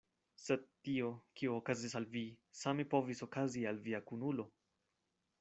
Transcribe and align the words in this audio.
Sed 0.43 0.61
tio, 0.87 1.11
kio 1.41 1.53
okazis 1.61 1.93
al 1.99 2.07
vi, 2.15 2.23
same 2.63 2.87
povis 2.95 3.23
okazi 3.27 3.67
al 3.75 3.83
via 3.85 4.01
kunulo. 4.11 4.49